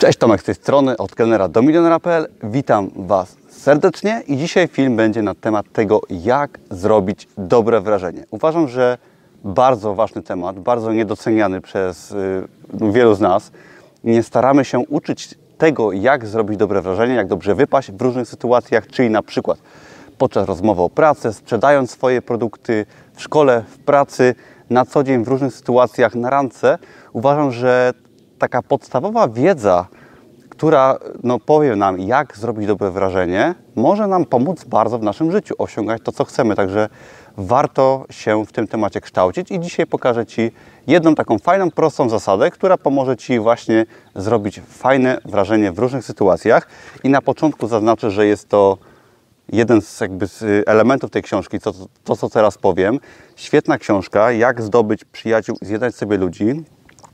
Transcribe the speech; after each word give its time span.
Cześć, 0.00 0.18
Tomek 0.18 0.40
z 0.40 0.44
tej 0.44 0.54
strony, 0.54 0.96
od 0.96 1.14
kelnera 1.14 1.48
do 1.48 1.62
milionera.pl. 1.62 2.28
Witam 2.42 2.90
Was 2.96 3.36
serdecznie 3.48 4.22
i 4.26 4.36
dzisiaj 4.36 4.68
film 4.68 4.96
będzie 4.96 5.22
na 5.22 5.34
temat 5.34 5.66
tego, 5.72 6.00
jak 6.10 6.58
zrobić 6.70 7.28
dobre 7.38 7.80
wrażenie. 7.80 8.24
Uważam, 8.30 8.68
że 8.68 8.98
bardzo 9.44 9.94
ważny 9.94 10.22
temat, 10.22 10.58
bardzo 10.58 10.92
niedoceniany 10.92 11.60
przez 11.60 12.12
y, 12.12 12.48
wielu 12.92 13.14
z 13.14 13.20
nas. 13.20 13.50
Nie 14.04 14.22
staramy 14.22 14.64
się 14.64 14.78
uczyć 14.78 15.34
tego, 15.58 15.92
jak 15.92 16.26
zrobić 16.26 16.56
dobre 16.56 16.82
wrażenie, 16.82 17.14
jak 17.14 17.26
dobrze 17.26 17.54
wypaść 17.54 17.92
w 17.92 18.02
różnych 18.02 18.28
sytuacjach, 18.28 18.86
czyli 18.86 19.10
na 19.10 19.22
przykład 19.22 19.58
podczas 20.18 20.46
rozmowy 20.46 20.82
o 20.82 20.90
pracy, 20.90 21.32
sprzedając 21.32 21.90
swoje 21.90 22.22
produkty 22.22 22.86
w 23.14 23.22
szkole, 23.22 23.64
w 23.68 23.78
pracy, 23.78 24.34
na 24.70 24.84
co 24.84 25.04
dzień, 25.04 25.24
w 25.24 25.28
różnych 25.28 25.54
sytuacjach, 25.54 26.14
na 26.14 26.30
randce. 26.30 26.78
Uważam, 27.12 27.52
że 27.52 27.92
taka 28.40 28.62
podstawowa 28.62 29.28
wiedza, 29.28 29.86
która 30.48 30.98
no, 31.22 31.38
powie 31.38 31.76
nam, 31.76 32.00
jak 32.00 32.36
zrobić 32.38 32.66
dobre 32.66 32.90
wrażenie, 32.90 33.54
może 33.76 34.06
nam 34.06 34.24
pomóc 34.24 34.64
bardzo 34.64 34.98
w 34.98 35.02
naszym 35.02 35.32
życiu, 35.32 35.54
osiągać 35.58 36.02
to, 36.04 36.12
co 36.12 36.24
chcemy. 36.24 36.56
Także 36.56 36.88
warto 37.36 38.04
się 38.10 38.46
w 38.46 38.52
tym 38.52 38.66
temacie 38.68 39.00
kształcić 39.00 39.50
i 39.50 39.60
dzisiaj 39.60 39.86
pokażę 39.86 40.26
Ci 40.26 40.50
jedną 40.86 41.14
taką 41.14 41.38
fajną, 41.38 41.70
prostą 41.70 42.08
zasadę, 42.08 42.50
która 42.50 42.76
pomoże 42.76 43.16
Ci 43.16 43.38
właśnie 43.38 43.86
zrobić 44.16 44.60
fajne 44.68 45.18
wrażenie 45.24 45.72
w 45.72 45.78
różnych 45.78 46.04
sytuacjach. 46.04 46.68
I 47.04 47.08
na 47.08 47.22
początku 47.22 47.66
zaznaczę, 47.66 48.10
że 48.10 48.26
jest 48.26 48.48
to 48.48 48.78
jeden 49.52 49.82
z 49.82 50.00
jakby 50.00 50.26
z 50.26 50.68
elementów 50.68 51.10
tej 51.10 51.22
książki, 51.22 51.60
to, 51.60 51.72
to 52.04 52.16
co 52.16 52.28
teraz 52.28 52.58
powiem. 52.58 53.00
Świetna 53.36 53.78
książka, 53.78 54.32
jak 54.32 54.62
zdobyć 54.62 55.04
przyjaciół, 55.04 55.56
zjednać 55.62 55.94
sobie 55.94 56.16
ludzi. 56.16 56.64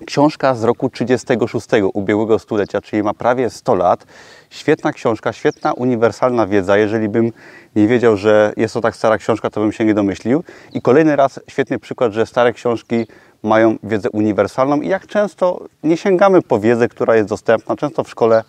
Książka 0.05 0.55
z 0.55 0.64
roku 0.64 0.91
36 0.91 1.66
ubiegłego 1.92 2.38
stulecia, 2.38 2.80
czyli 2.80 3.02
ma 3.02 3.14
prawie 3.14 3.50
100 3.50 3.74
lat. 3.74 4.06
Świetna 4.50 4.92
książka, 4.92 5.32
świetna 5.32 5.73
uniwersalna 5.73 6.46
wiedza. 6.46 6.76
Jeżeli 6.76 7.09
bym 7.09 7.32
nie 7.76 7.88
wiedział, 7.88 8.16
że 8.16 8.52
jest 8.56 8.74
to 8.74 8.80
tak 8.80 8.96
stara 8.96 9.18
książka, 9.18 9.51
to 9.51 9.60
bym 9.60 9.73
się 9.73 9.84
nie 9.84 9.95
domyślił. 9.95 10.45
I 10.73 10.82
kolejny 10.82 11.16
raz 11.16 11.40
świetny 11.48 11.79
przykład, 11.79 12.12
że 12.12 12.26
stare 12.26 12.52
książki 12.52 13.06
mają 13.43 13.76
wiedzę 13.82 14.10
uniwersalną 14.10 14.80
i 14.80 14.88
jak 14.88 15.06
często 15.06 15.65
nie 15.82 15.96
sięgamy 15.96 16.43
po 16.43 16.60
wiedzę, 16.60 16.88
która 16.88 17.16
jest 17.16 17.28
dostępna. 17.28 17.76
Często 17.76 18.04
w 18.04 18.10
szkole 18.10 18.45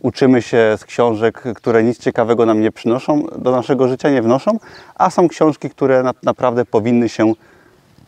uczymy 0.00 0.42
się 0.42 0.74
z 0.76 0.84
książek, 0.84 1.42
które 1.54 1.82
nic 1.82 1.98
ciekawego 1.98 2.46
nam 2.46 2.60
nie 2.60 2.72
przynoszą, 2.72 3.26
do 3.38 3.50
naszego 3.50 3.88
życia 3.88 4.10
nie 4.10 4.22
wnoszą, 4.22 4.58
a 4.94 5.10
są 5.10 5.28
książki, 5.28 5.70
które 5.70 6.02
na, 6.02 6.14
naprawdę 6.22 6.64
powinny 6.64 7.08
się 7.08 7.32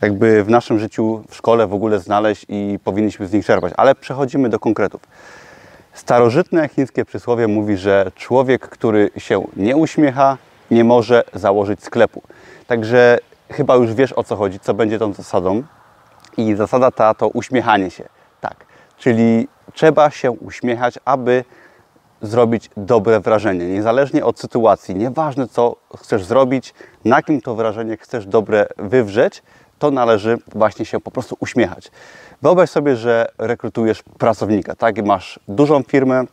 jakby 0.01 0.43
w 0.43 0.49
naszym 0.49 0.79
życiu, 0.79 1.23
w 1.29 1.35
szkole 1.35 1.67
w 1.67 1.73
ogóle 1.73 1.99
znaleźć 1.99 2.45
i 2.49 2.79
powinniśmy 2.83 3.27
z 3.27 3.33
nich 3.33 3.45
czerpać. 3.45 3.73
Ale 3.77 3.95
przechodzimy 3.95 4.49
do 4.49 4.59
konkretów. 4.59 5.01
Starożytne 5.93 6.69
chińskie 6.69 7.05
przysłowie 7.05 7.47
mówi, 7.47 7.77
że 7.77 8.11
człowiek, 8.15 8.69
który 8.69 9.09
się 9.17 9.43
nie 9.55 9.75
uśmiecha, 9.75 10.37
nie 10.71 10.83
może 10.83 11.23
założyć 11.33 11.83
sklepu. 11.83 12.21
Także 12.67 13.17
chyba 13.51 13.75
już 13.75 13.93
wiesz 13.93 14.13
o 14.13 14.23
co 14.23 14.35
chodzi, 14.35 14.59
co 14.59 14.73
będzie 14.73 14.99
tą 14.99 15.13
zasadą. 15.13 15.63
I 16.37 16.55
zasada 16.55 16.91
ta 16.91 17.13
to 17.13 17.27
uśmiechanie 17.27 17.91
się. 17.91 18.03
Tak. 18.41 18.65
Czyli 18.97 19.47
trzeba 19.73 20.09
się 20.09 20.31
uśmiechać, 20.31 20.99
aby 21.05 21.43
zrobić 22.21 22.69
dobre 22.77 23.19
wrażenie. 23.19 23.67
Niezależnie 23.67 24.25
od 24.25 24.39
sytuacji, 24.39 24.95
nieważne 24.95 25.47
co 25.47 25.75
chcesz 25.97 26.23
zrobić, 26.23 26.73
na 27.05 27.21
kim 27.21 27.41
to 27.41 27.55
wrażenie 27.55 27.97
chcesz 27.97 28.25
dobre 28.25 28.67
wywrzeć, 28.77 29.43
to 29.79 29.91
należy 29.91 30.37
właśnie 30.55 30.85
się 30.85 30.99
po 30.99 31.11
prostu 31.11 31.37
uśmiechać. 31.39 31.91
Wyobraź 32.41 32.69
sobie, 32.69 32.95
że 32.95 33.27
rekrutujesz 33.37 34.03
pracownika, 34.17 34.75
tak? 34.75 35.05
Masz 35.05 35.39
dużą 35.47 35.83
firmę 35.83 36.23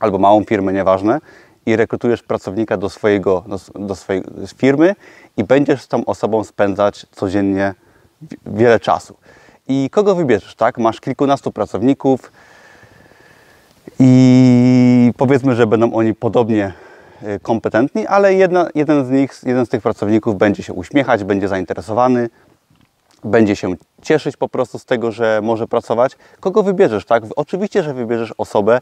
albo 0.00 0.18
małą 0.18 0.44
firmę, 0.44 0.72
nieważne, 0.72 1.20
i 1.66 1.76
rekrutujesz 1.76 2.22
pracownika 2.22 2.76
do, 2.76 2.88
swojego, 2.88 3.44
do, 3.46 3.86
do 3.86 3.94
swojej 3.94 4.22
firmy 4.56 4.94
i 5.36 5.44
będziesz 5.44 5.82
z 5.82 5.88
tą 5.88 6.04
osobą 6.04 6.44
spędzać 6.44 7.06
codziennie 7.12 7.74
wiele 8.46 8.80
czasu. 8.80 9.16
I 9.68 9.90
kogo 9.90 10.14
wybierzesz, 10.14 10.54
tak? 10.54 10.78
Masz 10.78 11.00
kilkunastu 11.00 11.52
pracowników 11.52 12.32
i 13.98 15.12
powiedzmy, 15.16 15.54
że 15.54 15.66
będą 15.66 15.92
oni 15.92 16.14
podobnie 16.14 16.72
y, 17.22 17.40
kompetentni, 17.40 18.06
ale 18.06 18.34
jedna, 18.34 18.68
jeden 18.74 19.06
z 19.06 19.10
nich, 19.10 19.40
jeden 19.46 19.66
z 19.66 19.68
tych 19.68 19.82
pracowników 19.82 20.38
będzie 20.38 20.62
się 20.62 20.72
uśmiechać, 20.72 21.24
będzie 21.24 21.48
zainteresowany, 21.48 22.28
będzie 23.24 23.56
się 23.56 23.74
cieszyć 24.02 24.36
po 24.36 24.48
prostu 24.48 24.78
z 24.78 24.84
tego, 24.84 25.12
że 25.12 25.40
może 25.42 25.66
pracować. 25.66 26.16
Kogo 26.40 26.62
wybierzesz, 26.62 27.04
tak? 27.04 27.22
Oczywiście, 27.36 27.82
że 27.82 27.94
wybierzesz 27.94 28.34
osobę, 28.38 28.78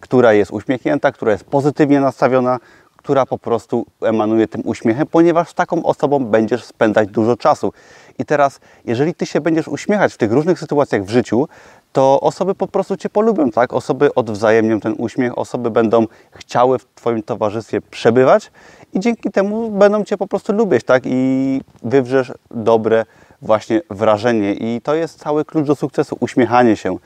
która 0.00 0.32
jest 0.32 0.50
uśmiechnięta, 0.50 1.12
która 1.12 1.32
jest 1.32 1.44
pozytywnie 1.44 2.00
nastawiona, 2.00 2.58
która 2.96 3.26
po 3.26 3.38
prostu 3.38 3.86
emanuje 4.02 4.48
tym 4.48 4.62
uśmiechem, 4.64 5.06
ponieważ 5.06 5.48
z 5.48 5.54
taką 5.54 5.82
osobą 5.82 6.24
będziesz 6.24 6.64
spędzać 6.64 7.08
dużo 7.08 7.36
czasu. 7.36 7.72
I 8.18 8.24
teraz, 8.24 8.60
jeżeli 8.84 9.14
Ty 9.14 9.26
się 9.26 9.40
będziesz 9.40 9.68
uśmiechać 9.68 10.14
w 10.14 10.16
tych 10.16 10.32
różnych 10.32 10.58
sytuacjach 10.58 11.04
w 11.04 11.10
życiu, 11.10 11.48
to 11.92 12.20
osoby 12.20 12.54
po 12.54 12.66
prostu 12.66 12.96
Cię 12.96 13.08
polubią, 13.08 13.50
tak? 13.50 13.72
Osoby 13.72 14.14
odwzajemnią 14.14 14.80
ten 14.80 14.94
uśmiech, 14.98 15.38
osoby 15.38 15.70
będą 15.70 16.06
chciały 16.30 16.78
w 16.78 16.86
Twoim 16.94 17.22
towarzystwie 17.22 17.80
przebywać 17.80 18.50
i 18.92 19.00
dzięki 19.00 19.30
temu 19.30 19.70
będą 19.70 20.04
Cię 20.04 20.16
po 20.16 20.26
prostu 20.26 20.52
lubić, 20.52 20.84
tak? 20.84 21.02
I 21.06 21.60
wywrzesz 21.82 22.32
dobre 22.50 23.04
właśnie 23.42 23.80
wrażenie. 23.90 24.54
I 24.54 24.80
to 24.80 24.94
jest 24.94 25.18
cały 25.18 25.44
klucz 25.44 25.66
do 25.66 25.76
sukcesu. 25.76 26.16
Uśmiechanie 26.20 26.76
się 26.76 26.96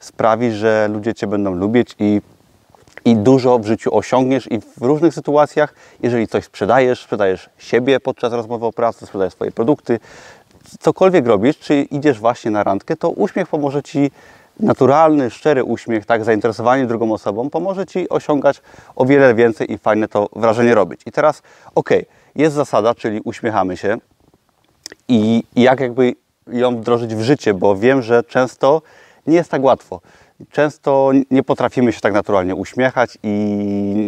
sprawi, 0.00 0.52
że 0.52 0.88
ludzie 0.92 1.14
Cię 1.14 1.26
będą 1.26 1.54
lubić 1.54 1.96
i, 1.98 2.20
i 3.04 3.16
dużo 3.16 3.58
w 3.58 3.66
życiu 3.66 3.96
osiągniesz 3.96 4.52
i 4.52 4.60
w 4.60 4.82
różnych 4.82 5.14
sytuacjach, 5.14 5.74
jeżeli 6.02 6.28
coś 6.28 6.44
sprzedajesz, 6.44 7.02
sprzedajesz 7.02 7.50
siebie 7.58 8.00
podczas 8.00 8.32
rozmowy 8.32 8.66
o 8.66 8.72
pracy, 8.72 9.06
sprzedajesz 9.06 9.32
swoje 9.32 9.50
produkty, 9.50 10.00
cokolwiek 10.80 11.26
robisz, 11.26 11.58
czy 11.58 11.82
idziesz 11.82 12.20
właśnie 12.20 12.50
na 12.50 12.64
randkę, 12.64 12.96
to 12.96 13.10
uśmiech 13.10 13.48
pomoże 13.48 13.82
Ci 13.82 14.10
naturalny, 14.60 15.30
szczery 15.30 15.64
uśmiech, 15.64 16.06
tak, 16.06 16.24
zainteresowanie 16.24 16.86
drugą 16.86 17.12
osobą 17.12 17.50
pomoże 17.50 17.86
Ci 17.86 18.08
osiągać 18.08 18.62
o 18.96 19.04
wiele 19.04 19.34
więcej 19.34 19.72
i 19.72 19.78
fajne 19.78 20.08
to 20.08 20.28
wrażenie 20.36 20.74
robić. 20.74 21.00
I 21.06 21.12
teraz, 21.12 21.42
ok, 21.74 21.90
jest 22.34 22.54
zasada, 22.54 22.94
czyli 22.94 23.20
uśmiechamy 23.24 23.76
się, 23.76 23.98
i 25.12 25.44
jak 25.56 25.80
jakby 25.80 26.14
ją 26.46 26.76
wdrożyć 26.76 27.14
w 27.14 27.20
życie, 27.20 27.54
bo 27.54 27.76
wiem, 27.76 28.02
że 28.02 28.22
często 28.22 28.82
nie 29.26 29.36
jest 29.36 29.50
tak 29.50 29.62
łatwo. 29.62 30.00
Często 30.50 31.12
nie 31.30 31.42
potrafimy 31.42 31.92
się 31.92 32.00
tak 32.00 32.12
naturalnie 32.12 32.54
uśmiechać 32.54 33.18
i 33.22 33.28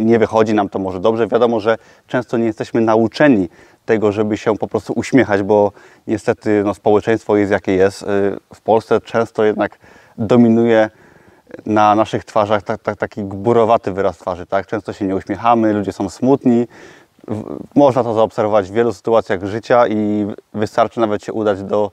nie 0.04 0.18
wychodzi 0.18 0.54
nam 0.54 0.68
to 0.68 0.78
może 0.78 1.00
dobrze. 1.00 1.26
Wiadomo, 1.26 1.60
że 1.60 1.76
często 2.06 2.36
nie 2.36 2.44
jesteśmy 2.44 2.80
nauczeni 2.80 3.48
tego, 3.86 4.12
żeby 4.12 4.36
się 4.36 4.56
po 4.56 4.68
prostu 4.68 4.92
uśmiechać, 4.96 5.42
bo 5.42 5.72
niestety 6.06 6.62
no, 6.64 6.74
społeczeństwo 6.74 7.36
jest 7.36 7.52
jakie 7.52 7.72
jest. 7.72 8.02
Y, 8.02 8.06
w 8.54 8.60
Polsce 8.60 9.00
często 9.00 9.44
jednak 9.44 9.78
dominuje 10.18 10.90
na 11.66 11.94
naszych 11.94 12.24
twarzach 12.24 12.62
tak, 12.62 12.82
tak, 12.82 12.96
taki 12.96 13.24
gburowaty 13.24 13.92
wyraz 13.92 14.18
twarzy. 14.18 14.46
Tak? 14.46 14.66
Często 14.66 14.92
się 14.92 15.04
nie 15.04 15.16
uśmiechamy, 15.16 15.72
ludzie 15.72 15.92
są 15.92 16.08
smutni, 16.08 16.66
można 17.74 18.04
to 18.04 18.14
zaobserwować 18.14 18.70
w 18.70 18.72
wielu 18.72 18.92
sytuacjach 18.92 19.44
życia 19.44 19.88
i 19.88 20.26
wystarczy 20.54 21.00
nawet 21.00 21.24
się 21.24 21.32
udać 21.32 21.62
do, 21.62 21.90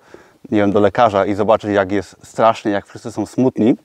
nie 0.51 0.59
wiem, 0.59 0.71
do 0.71 0.79
lekarza 0.79 1.25
i 1.25 1.35
zobaczyć, 1.35 1.71
jak 1.71 1.91
jest 1.91 2.15
strasznie, 2.23 2.71
jak 2.71 2.87
wszyscy 2.87 3.11
są 3.11 3.25
smutni. 3.25 3.75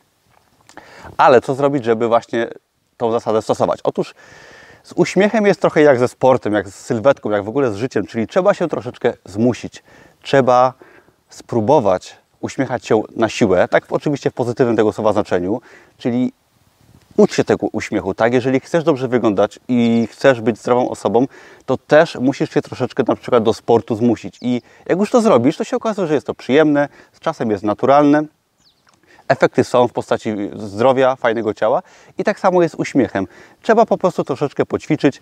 Ale 1.16 1.40
co 1.40 1.54
zrobić, 1.54 1.84
żeby 1.84 2.08
właśnie 2.08 2.48
tą 2.96 3.12
zasadę 3.12 3.42
stosować? 3.42 3.80
Otóż 3.84 4.14
z 4.82 4.92
uśmiechem 4.96 5.46
jest 5.46 5.60
trochę 5.60 5.82
jak 5.82 5.98
ze 5.98 6.08
sportem, 6.08 6.52
jak 6.52 6.68
z 6.68 6.74
sylwetką, 6.74 7.30
jak 7.30 7.44
w 7.44 7.48
ogóle 7.48 7.72
z 7.72 7.76
życiem, 7.76 8.06
czyli 8.06 8.26
trzeba 8.26 8.54
się 8.54 8.68
troszeczkę 8.68 9.12
zmusić. 9.24 9.82
Trzeba 10.22 10.72
spróbować 11.28 12.16
uśmiechać 12.40 12.86
się 12.86 13.02
na 13.16 13.28
siłę, 13.28 13.68
tak 13.68 13.86
oczywiście 13.90 14.30
w 14.30 14.34
pozytywnym 14.34 14.76
tego 14.76 14.92
słowa 14.92 15.12
znaczeniu, 15.12 15.60
czyli 15.98 16.32
ucz 17.16 17.34
się 17.34 17.44
tego 17.44 17.66
uśmiechu, 17.72 18.14
tak? 18.14 18.34
Jeżeli 18.34 18.60
chcesz 18.60 18.84
dobrze 18.84 19.08
wyglądać 19.08 19.60
i 19.68 20.08
chcesz 20.10 20.40
być 20.40 20.58
zdrową 20.58 20.90
osobą, 20.90 21.26
to 21.66 21.76
też 21.76 22.14
musisz 22.14 22.50
się 22.50 22.62
troszeczkę 22.62 23.02
na 23.08 23.16
przykład 23.16 23.42
do 23.42 23.54
sportu 23.54 23.96
zmusić. 23.96 24.38
I 24.40 24.62
jak 24.86 24.98
już 24.98 25.10
to 25.10 25.20
zrobisz, 25.20 25.56
to 25.56 25.64
się 25.64 25.76
okazuje, 25.76 26.08
że 26.08 26.14
jest 26.14 26.26
to 26.26 26.34
przyjemne, 26.34 26.88
z 27.12 27.20
czasem 27.20 27.50
jest 27.50 27.64
naturalne. 27.64 28.24
Efekty 29.28 29.64
są 29.64 29.88
w 29.88 29.92
postaci 29.92 30.34
zdrowia, 30.56 31.16
fajnego 31.16 31.54
ciała 31.54 31.82
i 32.18 32.24
tak 32.24 32.40
samo 32.40 32.62
jest 32.62 32.74
uśmiechem. 32.74 33.26
Trzeba 33.62 33.86
po 33.86 33.98
prostu 33.98 34.24
troszeczkę 34.24 34.66
poćwiczyć, 34.66 35.20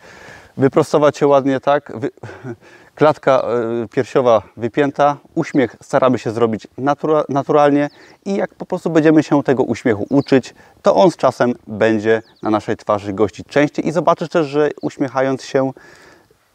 wyprostować 0.57 1.17
się 1.17 1.27
ładnie, 1.27 1.61
tak? 1.61 1.93
Wy 1.95 2.11
klatka 2.95 3.43
e, 3.85 3.89
piersiowa 3.89 4.43
wypięta, 4.57 5.17
uśmiech 5.35 5.77
staramy 5.83 6.19
się 6.19 6.31
zrobić 6.31 6.67
natura 6.79 7.25
naturalnie 7.29 7.89
i 8.25 8.35
jak 8.35 8.55
po 8.55 8.67
prostu 8.67 8.91
będziemy 8.91 9.23
się 9.23 9.43
tego 9.43 9.63
uśmiechu 9.63 10.07
uczyć, 10.11 10.55
to 10.83 10.95
on 10.95 11.11
z 11.11 11.17
czasem 11.17 11.55
będzie 11.67 12.23
na 12.43 12.51
naszej 12.51 12.77
twarzy 12.77 13.13
gościć 13.13 13.47
częściej 13.47 13.89
i 13.89 13.93
zobaczysz 13.93 14.29
też, 14.29 14.47
że 14.47 14.71
uśmiechając 14.83 15.43
się 15.43 15.73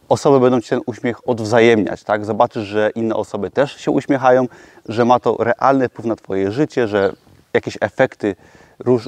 osoby 0.09 0.39
będą 0.39 0.61
Ci 0.61 0.69
ten 0.69 0.81
uśmiech 0.85 1.29
odwzajemniać, 1.29 2.03
tak? 2.03 2.25
Zobaczysz, 2.25 2.67
że 2.67 2.89
inne 2.95 3.15
osoby 3.15 3.51
też 3.51 3.77
się 3.81 3.91
uśmiechają, 3.91 4.47
że 4.85 5.05
ma 5.05 5.19
to 5.19 5.37
realny 5.39 5.89
wpływ 5.89 6.05
na 6.05 6.15
Twoje 6.15 6.51
życie, 6.51 6.87
że 6.87 7.13
jakieś 7.53 7.77
efekty 7.81 8.35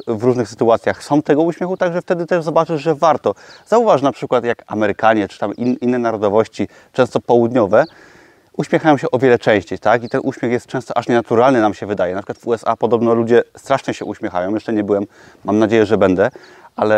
w 0.08 0.24
różnych 0.24 0.50
sytuacjach 0.50 0.98
chcą 0.98 1.22
tego 1.22 1.42
uśmiechu, 1.42 1.78
także 1.78 2.02
wtedy 2.02 2.26
też 2.26 2.44
zobaczysz, 2.44 2.82
że 2.82 2.96
warto. 2.96 3.36
Zauważ 3.68 4.02
na 4.02 4.12
przykład 4.12 4.44
jak 4.44 4.64
Amerykanie 4.68 5.28
czy 5.28 5.40
tam 5.40 5.56
in, 5.56 5.76
inne 5.82 6.00
narodowości, 6.00 6.68
często 6.94 7.20
południowe, 7.20 7.86
uśmiechają 8.58 8.98
się 8.98 9.12
o 9.12 9.20
wiele 9.20 9.40
częściej, 9.40 9.80
tak? 9.80 10.04
I 10.04 10.10
ten 10.10 10.22
uśmiech 10.24 10.52
jest 10.52 10.68
często 10.68 10.98
aż 10.98 11.08
nienaturalny 11.08 11.62
nam 11.62 11.74
się 11.74 11.86
wydaje. 11.86 12.16
Na 12.16 12.22
przykład 12.22 12.38
w 12.38 12.48
USA 12.48 12.76
podobno 12.76 13.14
ludzie 13.14 13.44
strasznie 13.58 13.94
się 13.94 14.06
uśmiechają. 14.06 14.54
Jeszcze 14.54 14.74
nie 14.74 14.84
byłem, 14.84 15.06
mam 15.46 15.60
nadzieję, 15.60 15.86
że 15.86 15.98
będę, 15.98 16.32
ale 16.76 16.96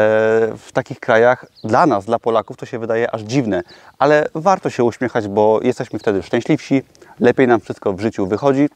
w 0.58 0.72
takich 0.72 1.00
krajach 1.00 1.46
dla 1.64 1.86
nas, 1.86 2.06
dla 2.06 2.20
Polaków 2.20 2.58
to 2.58 2.66
się 2.66 2.80
wydaje 2.80 3.12
aż 3.12 3.22
dziwne, 3.22 3.64
ale 4.00 4.28
warto 4.36 4.70
się 4.70 4.84
uśmiechać, 4.84 5.28
bo 5.28 5.60
jesteśmy 5.64 6.00
wtedy 6.00 6.24
szczęśliwsi, 6.24 6.82
lepiej 7.20 7.48
nam 7.48 7.60
wszystko 7.60 7.94
w 7.94 8.00
życiu 8.00 8.28
wychodzi 8.28 8.70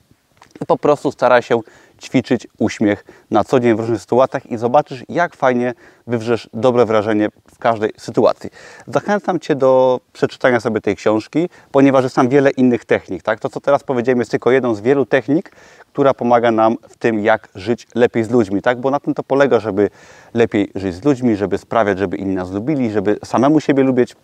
i 0.61 0.65
po 0.65 0.77
prostu 0.77 1.11
staraj 1.11 1.43
się 1.43 1.59
ćwiczyć 2.01 2.47
uśmiech 2.57 3.05
na 3.31 3.43
co 3.43 3.59
dzień 3.59 3.75
w 3.75 3.79
różnych 3.79 4.01
sytuacjach 4.01 4.45
i 4.45 4.57
zobaczysz, 4.57 5.03
jak 5.09 5.35
fajnie 5.35 5.73
wywrzesz 6.07 6.49
dobre 6.53 6.85
wrażenie 6.85 7.29
w 7.53 7.57
każdej 7.57 7.91
sytuacji. 7.97 8.49
Zachęcam 8.87 9.39
Cię 9.39 9.55
do 9.55 9.99
przeczytania 10.13 10.59
sobie 10.59 10.81
tej 10.81 10.95
książki, 10.95 11.49
ponieważ 11.71 12.03
jest 12.03 12.15
tam 12.15 12.29
wiele 12.29 12.49
innych 12.49 12.85
technik. 12.85 13.23
Tak? 13.23 13.39
To, 13.39 13.49
co 13.49 13.61
teraz 13.61 13.83
powiedziałem, 13.83 14.19
jest 14.19 14.31
tylko 14.31 14.51
jedną 14.51 14.75
z 14.75 14.81
wielu 14.81 15.05
technik, 15.05 15.51
która 15.93 16.13
pomaga 16.13 16.51
nam 16.51 16.75
w 16.89 16.97
tym, 16.97 17.19
jak 17.19 17.49
żyć 17.55 17.87
lepiej 17.95 18.23
z 18.23 18.29
ludźmi. 18.29 18.61
Tak? 18.61 18.79
Bo 18.79 18.91
na 18.91 18.99
tym 18.99 19.13
to 19.13 19.23
polega, 19.23 19.59
żeby 19.59 19.89
lepiej 20.33 20.71
żyć 20.75 20.95
z 20.95 21.05
ludźmi, 21.05 21.35
żeby 21.35 21.57
sprawiać, 21.57 21.99
żeby 21.99 22.17
inni 22.17 22.35
nas 22.35 22.51
lubili, 22.51 22.91
żeby 22.91 23.19
samemu 23.23 23.59
siebie 23.59 23.83
lubić. 23.83 24.15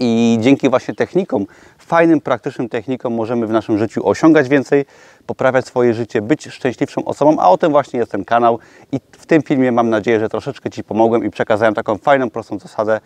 I 0.00 0.38
dzięki 0.40 0.68
właśnie 0.68 0.94
technikom, 0.94 1.46
fajnym, 1.78 2.20
praktycznym 2.20 2.68
technikom 2.68 3.14
możemy 3.14 3.46
w 3.46 3.50
naszym 3.50 3.78
życiu 3.78 4.08
osiągać 4.08 4.48
więcej, 4.48 4.84
poprawiać 5.28 5.66
swoje 5.66 5.94
życie, 5.94 6.22
być 6.22 6.48
szczęśliwszą 6.48 7.04
osobą, 7.04 7.36
a 7.38 7.50
o 7.50 7.58
tym 7.58 7.72
właśnie 7.72 7.98
jest 7.98 8.12
ten 8.12 8.24
kanał. 8.24 8.58
I 8.92 9.00
w 9.12 9.26
tym 9.26 9.42
filmie 9.42 9.72
mam 9.72 9.90
nadzieję, 9.90 10.20
że 10.20 10.28
troszeczkę 10.28 10.70
Ci 10.70 10.84
pomogłem 10.84 11.24
i 11.24 11.30
przekazałem 11.30 11.74
taką 11.74 11.98
fajną, 11.98 12.30
prostą 12.30 12.58
zasadę, 12.58 13.00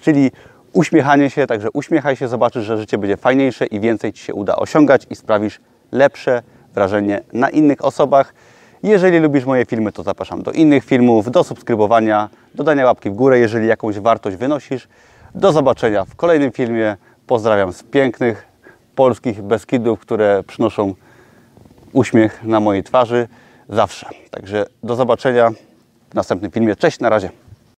czyli 0.00 0.30
uśmiechanie 0.72 1.30
się, 1.30 1.46
także 1.46 1.68
uśmiechaj 1.72 2.16
się, 2.16 2.28
zobaczysz, 2.28 2.64
że 2.64 2.78
życie 2.78 2.98
będzie 2.98 3.16
fajniejsze 3.16 3.66
i 3.66 3.80
więcej 3.80 4.12
Ci 4.12 4.24
się 4.24 4.34
uda 4.34 4.56
osiągać 4.56 5.06
i 5.10 5.16
sprawisz 5.16 5.60
lepsze 5.92 6.42
wrażenie 6.74 7.20
na 7.32 7.50
innych 7.50 7.84
osobach. 7.84 8.34
Jeżeli 8.82 9.18
lubisz 9.18 9.44
moje 9.44 9.66
filmy, 9.66 9.92
to 9.92 10.02
zapraszam 10.02 10.42
do 10.42 10.52
innych 10.52 10.84
filmów, 10.84 11.30
do 11.30 11.44
subskrybowania, 11.44 12.28
dodania 12.54 12.84
łapki 12.84 13.10
w 13.10 13.14
górę, 13.14 13.38
jeżeli 13.38 13.66
jakąś 13.66 13.98
wartość 13.98 14.36
wynosisz. 14.36 14.88
Do 15.34 15.52
zobaczenia 15.52 16.04
w 16.04 16.16
kolejnym 16.16 16.52
filmie. 16.52 16.96
Pozdrawiam 17.26 17.72
z 17.72 17.82
pięknych 17.82 18.46
polskich 18.94 19.42
Beskidów, 19.42 20.00
które 20.00 20.42
przynoszą 20.46 20.94
uśmiech 21.94 22.44
na 22.44 22.60
mojej 22.60 22.82
twarzy 22.82 23.28
zawsze. 23.68 24.06
Także 24.30 24.66
do 24.82 24.96
zobaczenia 24.96 25.50
w 26.10 26.14
następnym 26.14 26.50
filmie. 26.50 26.76
Cześć, 26.76 27.00
na 27.00 27.08
razie. 27.08 27.43